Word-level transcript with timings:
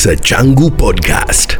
Kisa 0.00 0.16
Changu 0.16 0.70
Podcast. 0.70 1.58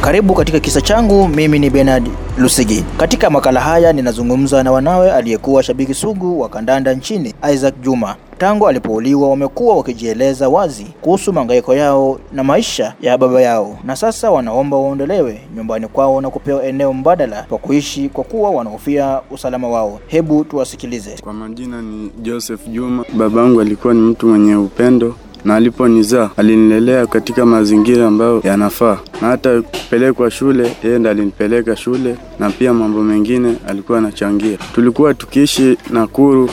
Karibu 0.00 0.34
katika 0.34 0.60
kisa 0.60 0.80
changu. 0.80 1.28
Mimi 1.28 1.58
ni 1.58 1.70
Bernard 1.70 2.08
Lusigi. 2.38 2.84
Katika 2.96 3.30
makala 3.30 3.60
haya 3.60 3.92
ninazungumza 3.92 4.62
na 4.62 4.72
wanawe 4.72 5.12
aliyekuwa 5.12 5.62
shabiki 5.62 5.94
sugu 5.94 6.40
wa 6.40 6.48
kandanda 6.48 6.94
nchini 6.94 7.34
Isaac 7.54 7.74
Juma. 7.82 8.16
Tangu 8.38 8.68
alipouliwa 8.68 9.30
wamekuwa 9.30 9.76
wakijieleza 9.76 10.48
wazi 10.48 10.86
kuhusu 11.00 11.32
mahangaiko 11.32 11.74
yao 11.74 12.20
na 12.32 12.44
maisha 12.44 12.94
ya 13.00 13.18
baba 13.18 13.42
yao, 13.42 13.78
na 13.84 13.96
sasa 13.96 14.30
wanaomba 14.30 14.76
waondolewe 14.76 15.40
nyumbani 15.56 15.88
kwao 15.88 16.20
na 16.20 16.30
kupewa 16.30 16.64
eneo 16.64 16.92
mbadala 16.92 17.42
pa 17.42 17.58
kuishi 17.58 18.08
kwa 18.08 18.24
kuwa 18.24 18.50
wanahofia 18.50 19.20
usalama 19.30 19.68
wao. 19.68 20.00
Hebu 20.06 20.44
tuwasikilize. 20.44 21.16
Kwa 21.22 21.32
majina 21.32 21.82
ni 21.82 22.10
Joseph 22.22 22.68
Juma. 22.68 23.04
Babangu 23.12 23.60
alikuwa 23.60 23.94
ni 23.94 24.00
mtu 24.00 24.26
mwenye 24.26 24.56
upendo 24.56 25.14
na 25.44 25.54
aliponizaa 25.56 26.30
alinilelea 26.36 27.06
katika 27.06 27.46
mazingira 27.46 28.06
ambayo 28.06 28.40
yanafaa, 28.44 28.98
na 29.22 29.28
hata 29.28 29.62
kupelekwa 29.62 30.30
shule, 30.30 30.76
yeye 30.84 30.98
ndiye 30.98 31.10
alinipeleka 31.10 31.76
shule, 31.76 32.16
na 32.38 32.50
pia 32.50 32.74
mambo 32.74 33.02
mengine 33.02 33.56
alikuwa 33.68 33.98
anachangia. 33.98 34.58
Tulikuwa 34.74 35.14
tukiishi 35.14 35.76
Nakuru 35.90 36.50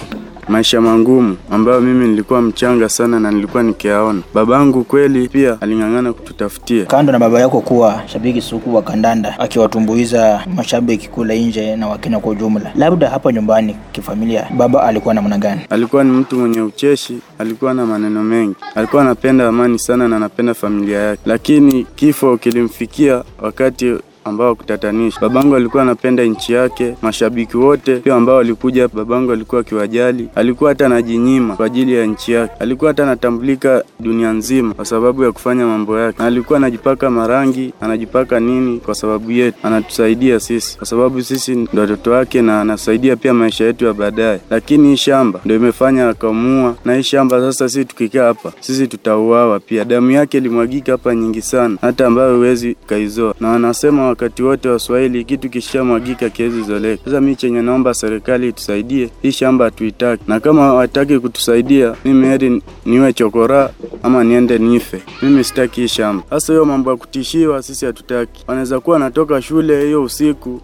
maisha 0.51 0.81
mangumu 0.81 1.37
ambayo 1.51 1.81
mimi 1.81 2.07
nilikuwa 2.07 2.41
mchanga 2.41 2.89
sana 2.89 3.19
na 3.19 3.31
nilikuwa 3.31 3.63
nikiyaona. 3.63 4.21
Babangu 4.33 4.83
kweli 4.83 5.27
pia 5.27 5.57
aling'ang'ana 5.61 6.13
kututafutia. 6.13 6.85
Kando 6.85 7.11
na 7.11 7.19
baba 7.19 7.39
yako 7.39 7.61
kuwa 7.61 8.01
shabiki 8.05 8.41
sugu 8.41 8.75
wa 8.75 8.81
kandanda 8.81 9.39
akiwatumbuiza 9.39 10.45
mashabiki 10.55 11.09
kule 11.09 11.39
nje 11.39 11.75
na 11.75 11.87
Wakenya 11.87 12.19
kwa 12.19 12.31
ujumla, 12.31 12.71
labda 12.75 13.09
hapa 13.09 13.31
nyumbani 13.31 13.75
kifamilia, 13.91 14.47
baba 14.57 14.83
alikuwa 14.83 15.13
namna 15.13 15.37
gani? 15.37 15.61
Alikuwa 15.69 16.03
ni 16.03 16.11
mtu 16.11 16.35
mwenye 16.39 16.61
ucheshi, 16.61 17.17
alikuwa 17.39 17.73
na 17.73 17.85
maneno 17.85 18.23
mengi, 18.23 18.55
alikuwa 18.75 19.01
anapenda 19.01 19.47
amani 19.47 19.79
sana 19.79 20.07
na 20.07 20.15
anapenda 20.15 20.53
familia 20.53 20.99
yake, 20.99 21.21
lakini 21.25 21.85
kifo 21.95 22.37
kilimfikia 22.37 23.23
wakati 23.41 23.95
ambao 24.25 24.55
kutatanisha. 24.55 25.19
Babangu 25.21 25.55
alikuwa 25.55 25.83
anapenda 25.83 26.23
nchi 26.23 26.53
yake, 26.53 26.95
mashabiki 27.01 27.57
wote 27.57 27.95
pia 27.95 28.15
ambao 28.15 28.35
walikuja, 28.35 28.87
babangu 28.87 29.31
alikuwa 29.31 29.61
akiwajali, 29.61 30.27
alikuwa 30.35 30.69
hata 30.69 30.85
anajinyima 30.85 31.55
kwa 31.55 31.65
ajili 31.65 31.93
ya 31.93 32.05
nchi 32.05 32.31
yake, 32.31 32.53
alikuwa 32.59 32.89
hata 32.91 33.03
anatambulika 33.03 33.83
dunia 33.99 34.31
nzima 34.31 34.73
kwa 34.73 34.85
sababu 34.85 35.23
ya 35.23 35.31
kufanya 35.31 35.65
mambo 35.65 35.99
yake, 35.99 36.15
na 36.19 36.25
alikuwa 36.25 36.57
anajipaka 36.57 37.09
marangi, 37.09 37.73
anajipaka 37.81 38.39
nini 38.39 38.79
kwa 38.79 38.95
sababu 38.95 39.31
yetu, 39.31 39.57
anatusaidia 39.63 40.39
sisi 40.39 40.77
kwa 40.77 40.85
sababu 40.87 41.21
sisi 41.21 41.55
ndo 41.55 41.81
watoto 41.81 42.11
wake, 42.11 42.41
na 42.41 42.61
anasaidia 42.61 43.15
pia 43.15 43.33
maisha 43.33 43.65
yetu 43.65 43.85
ya 43.85 43.93
baadaye. 43.93 44.39
Lakini 44.49 44.87
hii 44.89 44.97
shamba 44.97 45.39
ndo 45.45 45.55
imefanya 45.55 46.09
akamua, 46.09 46.75
na 46.85 46.95
hii 46.95 47.03
shamba 47.03 47.39
sasa, 47.39 47.69
sisi 47.69 47.85
tukikaa 47.85 48.25
hapa, 48.27 48.51
sisi 48.59 48.87
tutauawa 48.87 49.59
pia. 49.59 49.85
Damu 49.85 50.11
yake 50.11 50.37
ilimwagika 50.37 50.91
hapa 50.91 51.15
nyingi 51.15 51.41
sana, 51.41 51.77
hata 51.81 52.07
ambayo 52.07 52.35
huwezi 52.35 52.75
kaizoa, 52.85 53.35
na 53.39 53.49
wanasema 53.49 54.07
wakati 54.11 54.43
wote 54.43 54.69
Waswahili, 54.69 55.23
kitu 55.23 55.49
kishamwagika 55.49 56.29
kiwezi 56.29 56.61
zoleka. 56.61 57.03
Sasa 57.05 57.21
mi 57.21 57.35
chenye 57.35 57.61
naomba 57.61 57.93
serikali 57.93 58.47
itusaidie, 58.47 59.09
hii 59.21 59.31
shamba 59.31 59.65
hatuitaki, 59.65 60.23
na 60.27 60.39
kama 60.39 60.61
hawataki 60.61 61.19
kutusaidia, 61.19 61.95
mimi 62.05 62.27
heri 62.27 62.61
niwe 62.85 63.13
chokora 63.13 63.69
ama 64.03 64.23
niende 64.23 64.57
nife. 64.57 65.01
Mimi 65.21 65.43
sitaki 65.43 65.81
hii 65.81 65.87
shamba. 65.87 66.23
Sasa 66.29 66.53
hiyo 66.53 66.65
mambo 66.65 66.91
ya 66.91 66.97
kutishiwa 66.97 67.63
sisi 67.63 67.85
hatutaki. 67.85 68.43
Wanaweza 68.47 68.79
kuwa 68.79 68.93
wanatoka 68.93 69.41
shule 69.41 69.85
hiyo 69.85 70.03
usiku 70.03 70.61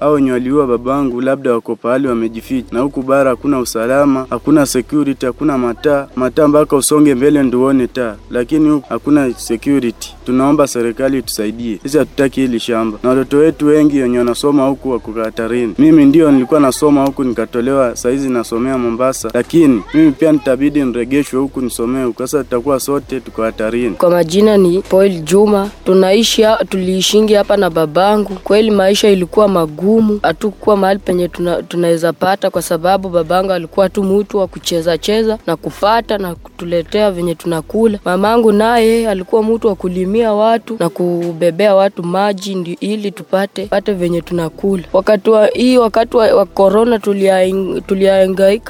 au 0.00 0.12
wenye 0.14 0.32
waliua 0.32 0.66
babangu 0.66 1.20
labda 1.20 1.52
wako 1.52 1.76
pahali 1.76 2.08
wamejificha, 2.08 2.68
na 2.72 2.80
huku 2.80 3.02
bara 3.02 3.30
hakuna 3.30 3.58
usalama, 3.58 4.26
hakuna 4.30 4.66
security, 4.66 5.26
hakuna 5.26 5.58
mataa 5.58 6.08
mataa 6.16 6.48
mpaka 6.48 6.76
usonge 6.76 7.14
mbele 7.14 7.42
ndio 7.42 7.60
uone 7.60 7.86
taa, 7.86 8.16
lakini 8.30 8.68
huku 8.70 8.86
hakuna 8.88 9.32
security. 9.34 10.14
Tunaomba 10.26 10.66
serikali 10.66 11.18
itusaidie, 11.18 11.78
sisi 11.82 11.98
hatutaki 11.98 12.40
hili 12.54 12.60
shamba, 12.60 12.98
na 13.02 13.08
watoto 13.08 13.36
wetu 13.36 13.66
wengi 13.66 14.00
wenye 14.00 14.18
wanasoma 14.18 14.66
huku 14.68 14.90
wako 14.90 15.12
hatarini. 15.12 15.74
Mimi 15.78 16.04
ndio 16.04 16.30
nilikuwa 16.32 16.60
nasoma 16.60 17.04
huku 17.06 17.24
nikatolewa, 17.24 17.96
saizi 17.96 18.28
nasomea 18.28 18.78
Mombasa, 18.78 19.30
lakini 19.34 19.82
mimi 19.94 20.12
pia 20.12 20.32
nitabidi 20.32 20.82
niregeshwe 20.84 21.40
huku 21.40 21.60
nisomee 21.60 22.04
huku. 22.04 22.18
Sasa 22.22 22.44
tutakuwa 22.44 22.80
sote 22.80 23.20
tuko 23.20 23.42
hatarini. 23.42 23.94
Kwa 23.94 24.10
majina 24.10 24.56
ni 24.56 24.80
Paul 24.82 25.10
Juma. 25.20 25.70
Tunaishi 25.84 26.44
tuliishingi 26.68 27.34
hapa 27.34 27.56
na 27.56 27.70
babangu. 27.70 28.34
Kweli 28.44 28.70
maisha 28.70 29.08
ilikuwa 29.08 29.48
magumu, 29.48 30.18
hatukuwa 30.22 30.76
mahali 30.76 30.98
penye 30.98 31.28
tuna, 31.28 31.62
tunaweza 31.62 32.12
pata, 32.12 32.50
kwa 32.50 32.62
sababu 32.62 33.08
babangu 33.08 33.52
alikuwa 33.52 33.88
tu 33.88 34.02
mtu 34.04 34.38
wa 34.38 34.46
kucheza 34.46 34.98
cheza 34.98 35.38
na 35.46 35.56
kupata 35.56 36.18
na 36.18 36.34
kutuletea 36.34 37.10
venye 37.10 37.34
tunakula. 37.34 37.98
Mamangu 38.04 38.52
naye 38.52 39.08
alikuwa 39.08 39.42
mtu 39.42 39.66
wa 39.68 39.74
kulimia 39.74 40.32
watu 40.32 40.76
na 40.78 40.88
kubebea 40.88 41.74
watu 41.74 42.02
maji 42.02 42.43
ndi, 42.46 42.72
ili 42.80 43.10
tupate 43.10 43.66
pate 43.66 43.92
venye 43.92 44.20
tunakula. 44.20 44.82
Wakati 44.92 45.30
wa 45.30 45.46
hii 45.46 45.76
wakati 45.78 46.16
wa, 46.16 46.34
korona 46.46 46.46
corona 46.46 46.98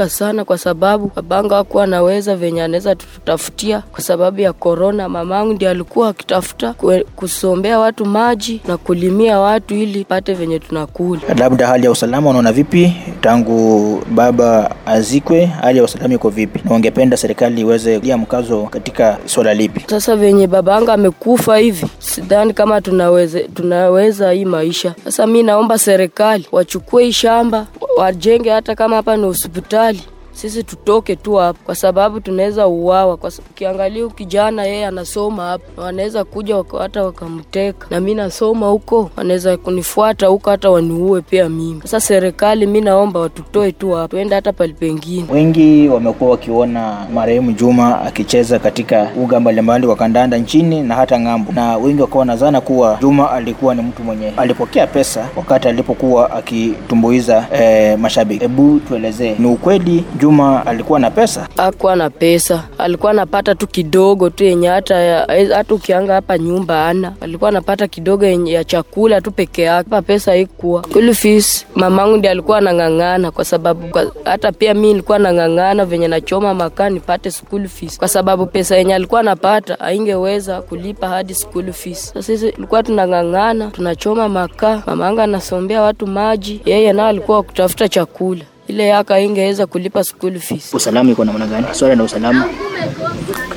sana, 0.08 0.44
kwa 0.44 0.58
sababu 0.58 1.12
babangu 1.16 1.54
hakuwa 1.54 1.84
anaweza 1.84 2.36
venye 2.36 2.62
anaweza 2.62 2.94
tututafutia 2.94 3.80
kwa 3.92 4.00
sababu 4.00 4.40
ya 4.40 4.52
korona. 4.52 5.08
Mamangu 5.08 5.52
ndi 5.52 5.66
alikuwa 5.66 6.08
akitafuta 6.08 6.74
kusombea 7.16 7.78
watu 7.78 8.06
maji 8.06 8.60
na 8.68 8.76
kulimia 8.76 9.38
watu 9.40 9.74
ili 9.74 10.04
pate 10.04 10.34
venye 10.34 10.58
tunakula. 10.58 11.20
Labda 11.38 11.66
hali 11.66 11.84
ya 11.84 11.90
usalama 11.90 12.30
unaona 12.30 12.52
vipi 12.52 12.92
tangu 13.28 14.02
baba 14.10 14.74
azikwe? 14.86 15.46
Hali 15.46 15.78
ya 15.78 15.84
usalama 15.84 16.14
iko 16.14 16.28
vipi, 16.30 16.60
na 16.64 16.74
ungependa 16.74 17.16
serikali 17.16 17.60
iweze 17.60 17.98
kutia 17.98 18.18
mkazo 18.18 18.62
katika 18.62 19.18
swala 19.26 19.54
lipi? 19.54 19.84
Sasa 19.86 20.16
venye 20.16 20.46
babangu 20.46 20.90
amekufa 20.90 21.56
hivi, 21.56 21.86
sidhani 21.98 22.52
kama 22.52 22.80
tunaweza 22.80 23.40
tunaweza 23.40 24.30
hii 24.32 24.44
maisha. 24.44 24.94
Sasa 25.04 25.26
mi 25.26 25.42
naomba 25.42 25.78
serikali 25.78 26.46
wachukue 26.52 27.04
hii 27.04 27.12
shamba 27.12 27.66
wajenge, 27.98 28.50
hata 28.50 28.74
kama 28.74 28.96
hapa 28.96 29.16
ni 29.16 29.24
hospitali 29.24 30.02
sisi 30.34 30.62
tutoke 30.64 31.16
tu 31.16 31.34
hapa 31.34 31.58
kwa 31.64 31.74
sababu 31.74 32.20
tunaweza 32.20 32.66
uawa. 32.66 33.18
Ukiangalia 33.50 34.08
kijana 34.08 34.64
yeye 34.64 34.86
anasoma 34.86 35.42
hapa, 35.48 35.64
na 35.76 35.82
wanaweza 35.82 36.24
kuja 36.24 36.64
hata 36.78 37.02
wakamteka, 37.04 37.86
na 37.90 38.00
mi 38.00 38.14
nasoma 38.14 38.66
huko, 38.68 39.10
wanaweza 39.16 39.56
kunifuata 39.56 40.26
huko 40.26 40.50
hata 40.50 40.70
waniue 40.70 41.20
pia 41.20 41.48
mimi. 41.48 41.80
Sasa 41.82 42.00
serikali, 42.00 42.66
mi 42.66 42.80
naomba 42.80 43.20
watutoe 43.20 43.72
tu 43.72 43.90
hapa, 43.92 44.08
tuende 44.08 44.34
hata 44.34 44.52
pali 44.52 44.72
pengine. 44.72 45.24
Wengi 45.32 45.88
wamekuwa 45.88 46.30
wakiona 46.30 47.06
marehemu 47.14 47.52
Juma 47.52 48.00
akicheza 48.00 48.58
katika 48.58 49.10
uga 49.22 49.40
mbalimbali 49.40 49.86
wa 49.86 49.96
kandanda 49.96 50.38
nchini 50.38 50.80
na 50.80 50.94
hata 50.94 51.20
ng'ambo, 51.20 51.52
na 51.52 51.76
wengi 51.76 52.00
wakawa 52.02 52.18
wanazana 52.18 52.60
kuwa 52.60 52.98
Juma 53.00 53.30
alikuwa 53.30 53.74
ni 53.74 53.82
mtu 53.82 54.02
mwenye 54.04 54.32
alipokea 54.36 54.86
pesa 54.86 55.28
wakati 55.36 55.68
alipokuwa 55.68 56.30
akitumbuiza 56.30 57.46
eh, 57.52 57.98
mashabiki. 57.98 58.40
Hebu 58.40 58.80
tuelezee, 58.80 59.34
ni 59.38 59.46
ukweli 59.46 60.04
Juma 60.24 60.66
alikuwa 60.66 61.00
na 61.00 61.10
pesa? 61.10 61.48
Hakuwa 61.56 61.96
na 61.96 62.10
pesa, 62.10 62.64
alikuwa 62.78 63.10
anapata 63.10 63.54
tu 63.54 63.66
kidogo 63.66 64.30
tu 64.30 64.44
yenye 64.44 64.68
hata 64.68 65.26
hata 65.54 65.74
ukianga 65.74 66.14
hapa 66.14 66.38
nyumba 66.38 66.88
ana, 66.88 67.12
alikuwa 67.20 67.48
anapata 67.50 67.88
kidogo 67.88 68.26
yenye 68.26 68.52
ya 68.52 68.64
chakula 68.64 69.20
tu 69.20 69.30
peke 69.32 69.62
yake. 69.62 69.74
Hapa 69.90 70.02
pesa 70.02 70.30
haikuwa. 70.30 70.82
School 70.82 71.14
fees 71.14 71.66
mamangu 71.74 72.16
ndiye 72.16 72.30
alikuwa 72.30 72.58
anang'ang'ana, 72.58 73.30
kwa 73.30 73.44
sababu 73.44 73.86
kwa, 73.88 74.06
hata 74.24 74.52
pia 74.52 74.74
mi 74.74 74.86
nilikuwa 74.88 75.18
nang'ang'ana 75.18 75.84
venye 75.84 76.08
nachoma 76.08 76.54
makaa 76.54 76.88
nipate 76.90 77.30
school 77.30 77.68
fees, 77.68 77.98
kwa 77.98 78.08
sababu 78.08 78.46
pesa 78.46 78.76
yenye 78.76 78.94
alikuwa 78.94 79.20
anapata 79.20 79.76
haingeweza 79.80 80.62
kulipa 80.62 81.08
hadi 81.08 81.34
school 81.34 81.72
fees. 81.72 82.06
Sasa 82.08 82.22
sisi 82.22 82.52
tulikuwa 82.52 82.82
tunang'ang'ana, 82.82 83.70
tunachoma 83.70 84.28
makaa, 84.28 84.82
mamangu 84.86 85.20
anasombea 85.20 85.82
watu 85.82 86.06
maji, 86.06 86.60
yeye 86.64 86.92
nao 86.92 87.06
alikuwa 87.06 87.42
kutafuta 87.42 87.88
chakula 87.88 88.44
ile 88.68 88.86
yaka 88.88 89.20
ingeweza 89.20 89.66
kulipa 89.66 90.04
school 90.04 90.38
fees. 90.38 90.74
Usalama 90.74 91.10
iko 91.10 91.24
namna 91.24 91.46
gani? 91.46 91.66
Swala 91.72 91.94
la 91.94 92.02
usalama 92.04 92.44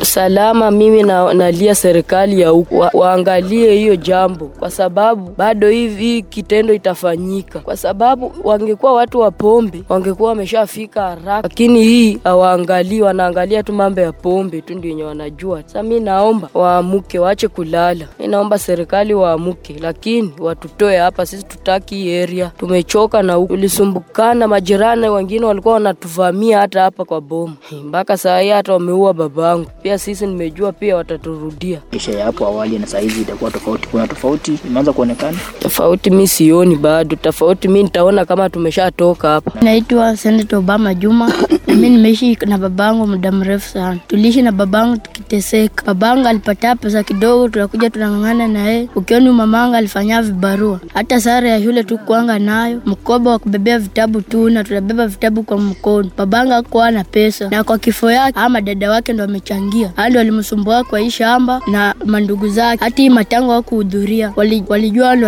usalama, 0.01 0.71
mimi 0.71 1.03
na, 1.03 1.33
nalia 1.33 1.75
serikali 1.75 2.41
ya 2.41 2.49
huku 2.49 2.79
wa, 2.79 2.91
waangalie 2.93 3.73
hiyo 3.75 3.95
jambo, 3.95 4.45
kwa 4.45 4.71
sababu 4.71 5.31
bado 5.37 5.69
hivi 5.69 6.21
kitendo 6.21 6.73
itafanyika, 6.73 7.59
kwa 7.59 7.77
sababu 7.77 8.33
wangekuwa 8.43 8.93
watu 8.93 9.19
wa 9.19 9.31
pombe 9.31 9.83
wangekuwa 9.89 10.29
wameshafika 10.29 11.01
haraka, 11.01 11.39
lakini 11.43 11.83
hii 11.83 12.19
hawaangalii, 12.23 13.01
wanaangalia 13.01 13.63
tu 13.63 13.73
mambo 13.73 14.01
ya 14.01 14.11
pombe 14.11 14.61
tu 14.61 14.73
ndio 14.75 14.89
yenye 14.89 15.03
wanajua. 15.03 15.61
Sasa 15.65 15.83
mi 15.83 15.99
naomba 15.99 16.49
waamuke, 16.53 17.19
waache 17.19 17.47
kulala. 17.47 18.05
Mi 18.19 18.27
naomba 18.27 18.59
serikali 18.59 19.13
waamuke, 19.13 19.75
lakini 19.81 20.33
watutoe 20.39 20.97
hapa. 20.97 21.25
Sisi 21.25 21.43
tutaki 21.43 21.95
hii 21.95 22.21
area, 22.21 22.51
tumechoka 22.57 23.23
na 23.23 23.33
huku, 23.33 23.53
tulisumbukana. 23.55 24.47
Majirani 24.47 24.96
wengine 25.05 25.45
walikuwa 25.45 25.73
wanatuvamia 25.73 26.59
hata 26.59 26.81
hapa 26.81 27.05
kwa 27.05 27.21
boma, 27.21 27.53
mpaka 27.85 28.17
saa 28.17 28.39
hii 28.39 28.49
hata 28.49 28.73
wameua 28.73 29.13
babangu. 29.13 29.69
Pia 29.81 29.97
sisi 29.97 30.27
nimejua 30.27 30.71
pia 30.71 30.95
wataturudia. 30.95 31.81
maisha 31.91 32.11
ya 32.11 32.25
hapo 32.25 32.45
awali 32.45 32.79
na 32.79 32.87
saa 32.87 32.99
hizi 32.99 33.21
itakuwa 33.21 33.51
tofauti. 33.51 33.87
Kuna 33.87 34.07
tofauti 34.07 34.59
imeanza 34.67 34.93
kuonekana. 34.93 35.37
Tofauti 35.59 36.09
mi 36.09 36.27
sioni 36.27 36.75
bado, 36.75 37.15
tofauti 37.15 37.67
mi 37.67 37.83
nitaona 37.83 38.25
kama 38.25 38.49
tumeshatoka 38.49 39.27
hapa. 39.29 39.61
Naitwa 39.61 40.17
Senator 40.17 40.59
Obama 40.59 40.93
Juma. 40.93 41.33
mi 41.67 41.89
nimeishi 41.89 42.37
na 42.47 42.57
babangu 42.57 43.07
muda 43.07 43.31
mrefu 43.31 43.69
sana. 43.69 43.99
Tuliishi 44.07 44.41
na 44.41 44.51
babangu 44.51 44.97
tukiteseka. 44.97 45.83
Babangu 45.85 46.27
alipata 46.27 46.75
pesa 46.75 47.03
kidogo, 47.03 47.49
tunakuja 47.49 47.89
tunang'ang'ana 47.89 48.47
na 48.47 48.59
yeye. 48.67 48.89
Ukioni 48.95 49.29
mamangu 49.29 49.75
alifanya 49.75 50.21
vibarua, 50.21 50.79
hata 50.93 51.21
sare 51.21 51.49
ya 51.49 51.61
shule 51.63 51.83
tukuanga 51.83 52.39
nayo, 52.39 52.81
mkoba 52.85 53.31
wa 53.31 53.39
kubebea 53.39 53.79
vitabu 53.79 54.21
tu, 54.21 54.49
na 54.49 54.63
tunabeba 54.63 55.07
vitabu 55.07 55.43
kwa 55.43 55.57
mkono. 55.57 56.09
Babangu 56.17 56.51
hakuwa 56.51 56.91
na 56.91 57.03
pesa, 57.03 57.49
na 57.49 57.63
kwa 57.63 57.77
kifo 57.77 58.11
yake 58.11 58.39
ama 58.39 58.61
dada 58.61 58.91
wake 58.91 59.13
ndo 59.13 59.23
amechangia, 59.23 59.91
hao 59.95 60.09
ndo 60.09 60.17
walimsumbua 60.19 60.83
kwa 60.83 60.99
hii 60.99 61.09
shamba 61.11 61.61
na 61.71 61.95
mandugu 62.05 62.49
zake. 62.49 62.83
Hata 62.83 63.01
hii 63.01 63.09
matango 63.09 63.49
hawakuhudhuria, 63.51 64.33
walijua 64.67 65.15
ndo 65.15 65.27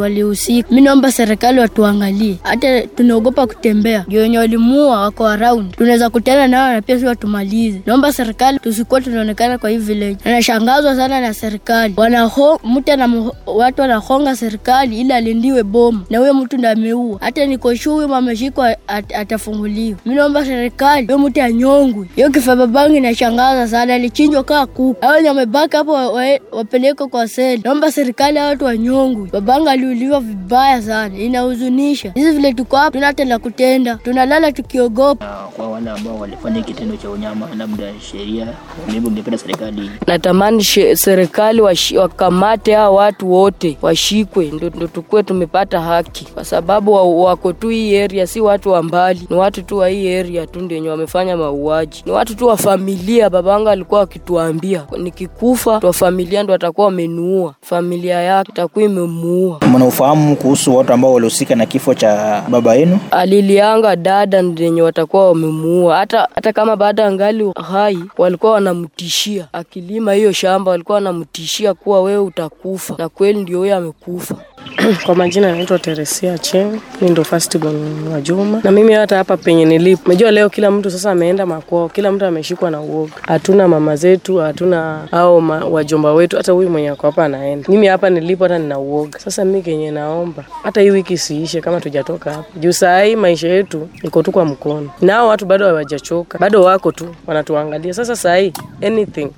walihusika. 0.00 0.68
Mi 0.74 0.80
naomba 0.80 1.12
serikali 1.12 1.60
watuangalie, 1.60 2.36
hata 2.42 2.82
tunaogopa 2.82 3.46
kutembea, 3.46 4.04
ndio 4.06 4.20
wenye 4.20 4.38
walimuua 4.38 5.00
wako 5.00 5.26
around, 5.28 5.69
tunaweza 5.76 6.10
kutana 6.10 6.48
nao 6.48 6.72
na 6.72 6.82
pia 6.82 6.98
si 6.98 7.06
watumalize. 7.06 7.80
Naomba 7.86 8.12
serikali 8.12 8.58
tusikuwa 8.58 9.00
tunaonekana 9.00 9.58
kwa 9.58 9.70
hii 9.70 9.76
village. 9.76 10.16
Anashangazwa 10.24 10.96
sana 10.96 11.20
na 11.20 11.34
serikali, 11.34 11.94
wanaho 11.96 12.60
mtu 12.64 12.96
na 12.96 13.30
watu 13.46 13.80
wanahonga 13.80 14.36
serikali 14.36 15.00
ili 15.00 15.12
alindiwe 15.12 15.62
bomu, 15.62 16.00
na 16.10 16.18
huyo 16.18 16.34
mtu 16.34 16.56
ndo 16.56 16.68
ameua. 16.70 17.18
Hata 17.20 17.46
niko 17.46 17.76
sure 17.76 17.94
huyo 18.04 18.14
ameshikwa 18.16 18.76
at, 18.88 19.14
atafunguliwa. 19.14 19.98
Mi 20.06 20.14
naomba 20.14 20.44
serikali 20.44 21.06
huyo 21.06 21.18
mtu 21.18 21.42
anyongwe. 21.42 22.06
Hiyo 22.16 22.30
kifaa 22.30 22.56
babangu 22.56 22.94
inashangaza 22.96 23.68
sana, 23.68 23.94
alichinjwa 23.94 24.44
kaa 24.44 24.66
kuku. 24.66 24.96
Hao 25.00 25.16
wamebaki 25.26 25.76
hapo 25.76 25.92
wa- 25.92 26.12
wa- 26.12 26.38
wapelekwe 26.52 27.06
kwa 27.06 27.28
seli. 27.28 27.62
Naomba 27.64 27.92
serikali 27.92 28.38
hao 28.38 28.48
watu 28.48 28.64
wanyongwe. 28.64 29.28
Babangi 29.32 29.68
aliuliwa 29.68 30.20
vibaya 30.20 30.82
sana, 30.82 31.18
inahuzunisha. 31.18 32.12
Sisi 32.14 32.30
vile 32.30 32.52
tuko 32.52 32.76
hapa 32.76 32.90
tuna 32.90 33.06
hata 33.06 33.24
la 33.24 33.38
kutenda, 33.38 33.94
tunalala 33.94 34.52
tukiogopa. 34.52 35.48
Kwa 35.60 35.68
wale 35.70 35.90
ambao 35.90 36.18
walifanya 36.18 36.62
kitendo 36.62 36.96
cha 36.96 37.10
unyama, 37.10 37.48
labda 37.58 37.84
sheria, 38.10 38.46
mimi 38.88 39.00
ningependa 39.08 39.38
serikali 39.38 39.90
natamani 40.06 40.64
she- 40.64 40.96
serikali 40.96 41.60
wakamate 41.98 42.74
hao 42.74 42.94
watu 42.94 43.32
wote 43.32 43.76
washikwe, 43.82 44.44
ndo, 44.46 44.70
ndo 44.76 44.86
tukuwe 44.86 45.22
tumepata 45.22 45.80
haki, 45.80 46.24
kwa 46.34 46.44
sababu 46.44 46.92
wa, 46.92 47.04
wako 47.04 47.52
tu 47.52 47.68
hii 47.68 47.98
area, 47.98 48.26
si 48.26 48.40
watu 48.40 48.70
wa 48.70 48.82
mbali, 48.82 49.20
ni 49.30 49.36
watu 49.36 49.62
tu 49.62 49.78
wa 49.78 49.88
hii 49.88 50.14
area 50.16 50.46
tu 50.46 50.60
ndio 50.60 50.76
wenye 50.76 50.88
wamefanya 50.88 51.36
mauaji, 51.36 52.02
ni 52.06 52.12
watu 52.12 52.34
tu 52.36 52.46
wa 52.46 52.56
familia. 52.56 53.30
Babanga 53.30 53.70
alikuwa 53.70 54.00
akituambia 54.00 54.84
nikikufa, 54.98 55.80
twa 55.80 55.86
wa 55.88 55.92
familia 55.92 56.42
ndo 56.42 56.52
watakuwa 56.52 56.86
wamenuua, 56.86 57.54
familia 57.62 58.20
yake 58.20 58.52
itakuwa 58.52 58.84
imemuua. 58.84 59.58
mnaufahamu 59.74 60.36
kuhusu 60.36 60.76
watu 60.76 60.92
ambao 60.92 61.12
walihusika 61.14 61.54
na 61.54 61.66
kifo 61.66 61.94
cha 61.94 62.42
baba 62.48 62.74
yenu? 62.74 62.98
alilianga 63.10 63.96
dada 63.96 64.42
ndenye 64.42 64.82
watakuwa 64.82 65.26
wamemuua. 65.54 65.96
Hata 65.96 66.28
hata 66.34 66.52
kama 66.52 66.76
baada 66.76 67.02
ya 67.02 67.12
ngali 67.12 67.52
hai, 67.72 68.04
walikuwa 68.18 68.52
wanamtishia 68.52 69.48
akilima 69.52 70.12
hiyo 70.12 70.32
shamba, 70.32 70.70
walikuwa 70.70 70.94
wanamtishia 70.94 71.74
kuwa 71.74 72.02
wewe 72.02 72.18
utakufa, 72.18 72.94
na 72.98 73.08
kweli 73.08 73.40
ndio 73.42 73.58
huyo 73.58 73.76
amekufa. 73.76 74.34
Kwa 75.06 75.14
majina 75.14 75.52
naitwa 75.52 75.78
Teresia 75.78 76.38
Cheng, 76.38 76.80
mi 77.00 77.10
ndo 77.10 77.24
firstborn 77.24 78.08
wa 78.12 78.20
Juma, 78.20 78.60
na 78.64 78.70
mimi 78.70 78.92
hata 78.92 79.16
hapa 79.16 79.36
penye 79.36 79.64
nilipo, 79.64 80.08
najua 80.08 80.30
leo 80.30 80.48
kila 80.50 80.70
mtu 80.70 80.90
sasa 80.90 81.10
ameenda 81.10 81.46
makwao, 81.46 81.88
kila 81.88 82.12
mtu 82.12 82.24
ameshikwa 82.24 82.70
na 82.70 82.80
uoga. 82.80 83.12
Hatuna 83.22 83.68
mama 83.68 83.96
zetu, 83.96 84.36
hatuna 84.36 85.08
ma, 85.40 85.64
wajomba 85.64 86.12
wetu, 86.12 86.36
hata 86.36 86.52
huyu 86.52 86.70
mwenye 86.70 86.88
ako 86.88 87.06
hapa 87.06 87.24
anaenda. 87.24 87.68
Mimi 87.68 87.86
hapa 87.86 88.10
nilipo 88.10 88.44
hata 88.44 88.58
nina 88.58 88.78
uoga. 88.78 89.18
Sasa 89.18 89.44
mimi 89.44 89.62
kenye 89.62 89.90
naomba 89.90 90.44
hata 90.62 90.80
hii 90.80 90.90
wiki 90.90 91.18
siishe 91.18 91.60
kama 91.60 91.80
tujatoka 91.80 92.32
hapa, 92.32 92.58
juu 92.60 92.72
saa 92.72 93.02
hii 93.02 93.16
maisha 93.16 93.48
yetu 93.48 93.88
iko 94.02 94.22
tu 94.22 94.32
kwa 94.32 94.44
mkono, 94.44 94.90
nao 95.00 95.28
watu 95.28 95.46
bado 95.46 95.66
hawajachoka, 95.66 96.38
bado 96.38 96.62
wako 96.62 96.92
tu 96.92 97.14
wanatuangalia. 97.26 97.94
Sasa 97.94 98.16
saa 98.16 98.36
hii 98.36 98.52
anything 98.86 99.28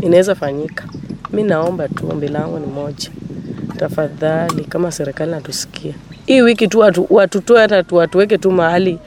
inaweza 0.00 0.34
fanyika. 0.34 0.84
Mi 1.32 1.42
naomba 1.42 1.88
tu, 1.88 2.08
ombi 2.10 2.28
langu 2.28 2.58
ni 2.58 2.66
moja 2.66 3.10
tafadhali 3.78 4.64
kama 4.64 4.92
serikali 4.92 5.30
natusikia 5.30 5.94
hii 6.26 6.40
wiki 6.42 6.68
tu 6.68 6.78
watu, 6.78 7.06
watutoe 7.10 7.60
hata 7.60 7.82
tu, 7.82 7.96
watuweke 7.96 8.38
tu 8.38 8.50
mahali. 8.50 8.98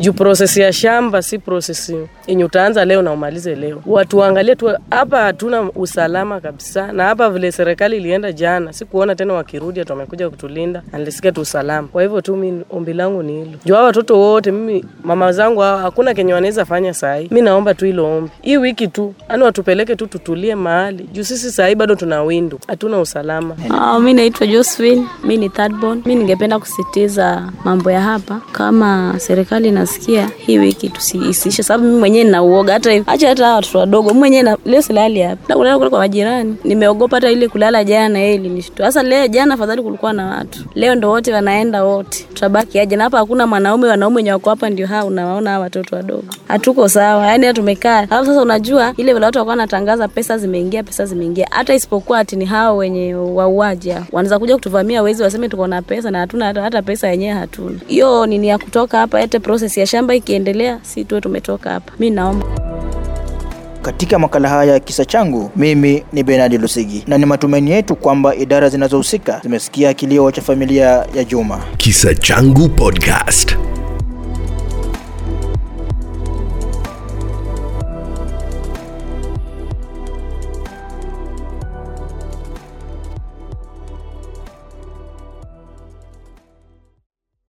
Juu 0.00 0.12
proses 0.12 0.56
ya 0.56 0.72
shamba 0.72 1.22
si 1.22 1.38
proses 1.38 1.92
yenye 2.28 2.44
utaanza 2.44 2.84
leo 2.84 3.02
na 3.02 3.12
umalize 3.12 3.54
leo. 3.54 3.82
Watuangalie 3.86 4.54
tu 4.54 4.70
hapa, 4.90 5.20
hatuna 5.22 5.62
usalama 5.62 6.40
kabisa, 6.40 6.92
na 6.92 7.04
hapa 7.04 7.30
vile 7.30 7.52
serikali 7.52 7.96
ilienda 7.96 8.32
jana, 8.32 8.72
sikuona 8.72 9.14
tena 9.14 9.34
wakirudi 9.34 9.78
hata 9.80 9.94
wamekuja 9.94 10.30
kutulinda, 10.30 10.82
nalisikia 10.92 11.32
tu 11.32 11.40
usalama. 11.40 11.88
Kwa 11.88 12.02
hivyo 12.02 12.20
tu 12.20 12.36
mi 12.36 12.62
ombi 12.70 12.92
langu 12.92 13.22
ni 13.22 13.32
hilo, 13.32 13.58
juu 13.64 13.74
watoto 13.74 14.18
wote, 14.20 14.50
mimi 14.50 14.84
mama 15.04 15.32
zangu 15.32 15.60
hawa 15.60 15.78
hakuna 15.80 16.14
kenye 16.14 16.34
wanaweza 16.34 16.64
fanya 16.64 16.94
sahii. 16.94 17.28
Mi 17.30 17.40
naomba 17.42 17.74
tu 17.74 17.84
hilo 17.84 18.16
ombi, 18.16 18.30
hii 18.42 18.56
wiki 18.56 18.88
tu, 18.88 19.14
ani 19.28 19.42
watupeleke 19.42 19.96
tu 19.96 20.06
tutulie 20.06 20.54
mahali 20.54 21.04
juu 21.12 21.24
sisi 21.24 21.52
sahii 21.52 21.74
bado 21.74 21.94
tuna 21.94 22.22
windu, 22.22 22.58
hatuna 22.66 23.00
usalama. 23.00 23.56
Oh, 23.94 24.00
mi 24.00 24.14
naitwa 24.14 24.46
Josephine, 24.46 25.06
mi 25.24 25.36
ni 25.36 25.48
third 25.48 25.72
born. 25.74 26.02
Mi 26.06 26.14
ningependa 26.14 26.58
kusitiza 26.58 27.52
mambo 27.64 27.90
ya 27.90 28.00
hapa, 28.00 28.40
kama 28.52 29.14
serikali 29.18 29.68
inasikia 29.68 30.30
hii 30.36 30.58
wiki 30.58 30.88
tusiisishe, 30.88 31.62
sababu 31.62 31.84
mi 31.92 31.98
mwenyewe 31.98 32.17
nina 32.24 32.42
uoga. 32.42 32.72
Hata 32.72 33.02
acha 33.06 33.28
hata 33.28 33.54
watoto 33.54 33.78
wadogo, 33.78 34.08
mimi 34.08 34.18
mwenyewe 34.18 34.56
leo 34.66 34.82
silali 34.82 35.22
hapa, 35.22 35.42
na 35.48 35.54
kulala 35.56 35.78
kule 35.78 35.90
kwa 35.90 35.98
majirani. 35.98 36.56
Nimeogopa 36.64 37.16
hata 37.16 37.30
ile 37.30 37.48
kulala 37.48 37.84
jana, 37.84 38.18
yeye 38.18 38.34
ilinishtua. 38.34 38.86
Sasa 38.86 39.02
leo 39.02 39.26
jana, 39.26 39.54
afadhali 39.54 39.82
kulikuwa 39.82 40.12
na 40.12 40.26
watu, 40.26 40.64
leo 40.74 40.94
ndo 40.94 41.10
wote 41.10 41.32
wanaenda 41.32 41.84
wote, 41.84 42.24
tutabaki 42.34 42.78
aje? 42.78 42.96
Na 42.96 43.04
hapa 43.04 43.18
hakuna 43.18 43.46
mwanaume, 43.46 43.88
wanaume 43.88 44.16
wenye 44.16 44.32
wako 44.32 44.50
hapa 44.50 44.70
ndio 44.70 44.86
hao, 44.86 45.06
unawaona 45.06 45.50
hawa 45.50 45.62
watoto 45.62 45.96
wadogo, 45.96 46.24
hatuko 46.48 46.88
sawa. 46.88 47.26
Yani 47.26 47.46
hata 47.46 47.56
tumekaa 47.60 47.98
alafu 47.98 48.24
sasa, 48.26 48.42
unajua 48.42 48.92
ile 48.96 49.12
vile 49.12 49.24
watu 49.26 49.38
walikuwa 49.38 49.52
wanatangaza 49.52 50.08
pesa 50.08 50.38
zimeingia, 50.38 50.82
pesa 50.82 51.06
zimeingia, 51.06 51.46
hata 51.50 51.74
isipokuwa 51.74 52.18
ati 52.18 52.36
ni 52.36 52.44
hao 52.44 52.76
wenye 52.76 53.14
wauaji 53.14 53.94
wanaweza 54.12 54.38
kuja 54.38 54.54
kutuvamia 54.54 55.02
wezi, 55.02 55.22
waseme 55.22 55.48
tuko 55.48 55.66
na 55.66 55.82
pesa 55.82 56.10
na 56.10 56.18
hatuna 56.18 56.44
hata, 56.46 56.62
hata 56.62 56.82
pesa 56.82 57.08
yenyewe 57.08 57.32
hatuna. 57.32 57.78
Hiyo 57.86 58.26
nini 58.26 58.48
ya 58.48 58.58
kutoka 58.58 58.98
hapa, 58.98 59.20
hata 59.20 59.40
process 59.40 59.76
ya 59.78 59.86
shamba 59.86 60.14
ikiendelea, 60.14 60.78
si 60.82 61.04
tuwe 61.04 61.20
tumetoka 61.20 61.70
hapa. 61.70 61.92
Mi 62.08 62.14
naomba 62.14 62.46
Katika 63.82 64.18
makala 64.18 64.48
haya 64.48 64.72
ya 64.72 64.80
kisa 64.80 65.04
changu, 65.04 65.50
mimi 65.56 66.04
ni 66.12 66.22
Benadi 66.22 66.58
Lusigi, 66.58 67.04
na 67.06 67.18
ni 67.18 67.26
matumaini 67.26 67.70
yetu 67.70 67.96
kwamba 67.96 68.34
idara 68.36 68.68
zinazohusika 68.68 69.40
zimesikia 69.42 69.94
kilio 69.94 70.30
cha 70.30 70.42
familia 70.42 71.06
ya 71.14 71.24
Juma. 71.24 71.60
Kisa 71.76 72.14
Changu 72.14 72.68
Podcast. 72.68 73.56